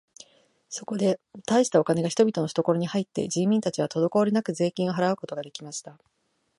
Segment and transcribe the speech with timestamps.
[0.67, 5.99] そこで大したお金が人々のふところに入って、人民たちはとどこおりなく税金を払うことが出来ました。